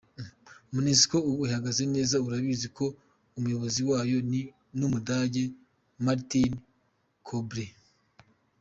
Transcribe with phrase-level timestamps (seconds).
[0.73, 2.85] Monusco ubu ihagaze neza urabizi ko
[3.37, 4.41] umuyobozi wayo ni
[4.77, 5.43] n’ Umudage
[6.05, 6.51] Martin
[7.27, 7.71] Kobler.